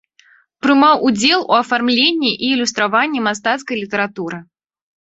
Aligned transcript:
Прымаў 0.65 1.03
удзел 1.09 1.45
у 1.53 1.57
афармленні 1.61 2.33
і 2.43 2.51
ілюстраванні 2.57 3.25
мастацкай 3.29 3.75
літаратуры. 3.85 4.37